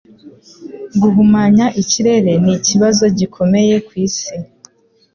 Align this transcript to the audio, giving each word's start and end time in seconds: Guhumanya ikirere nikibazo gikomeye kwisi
Guhumanya 1.01 1.65
ikirere 1.81 2.31
nikibazo 2.43 3.03
gikomeye 3.17 3.75
kwisi 3.87 4.33